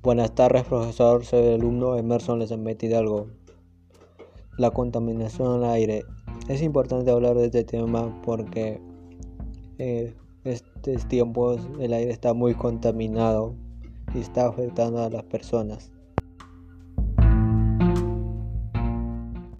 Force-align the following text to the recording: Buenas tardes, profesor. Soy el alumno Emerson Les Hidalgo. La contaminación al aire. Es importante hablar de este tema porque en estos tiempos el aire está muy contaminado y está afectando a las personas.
Buenas 0.00 0.32
tardes, 0.32 0.62
profesor. 0.62 1.24
Soy 1.24 1.40
el 1.40 1.54
alumno 1.54 1.96
Emerson 1.96 2.38
Les 2.38 2.52
Hidalgo. 2.52 3.26
La 4.56 4.70
contaminación 4.70 5.64
al 5.64 5.70
aire. 5.70 6.04
Es 6.46 6.62
importante 6.62 7.10
hablar 7.10 7.34
de 7.34 7.46
este 7.46 7.64
tema 7.64 8.22
porque 8.24 8.80
en 9.78 10.14
estos 10.44 11.08
tiempos 11.08 11.60
el 11.80 11.92
aire 11.92 12.12
está 12.12 12.32
muy 12.32 12.54
contaminado 12.54 13.56
y 14.14 14.20
está 14.20 14.46
afectando 14.46 15.02
a 15.02 15.10
las 15.10 15.24
personas. 15.24 15.90